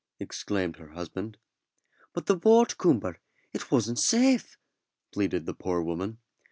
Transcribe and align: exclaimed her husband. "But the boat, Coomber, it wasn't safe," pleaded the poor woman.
exclaimed 0.19 0.77
her 0.77 0.93
husband. 0.93 1.37
"But 2.11 2.25
the 2.25 2.35
boat, 2.35 2.75
Coomber, 2.79 3.17
it 3.53 3.69
wasn't 3.69 3.99
safe," 3.99 4.57
pleaded 5.11 5.45
the 5.45 5.53
poor 5.53 5.79
woman. 5.79 6.17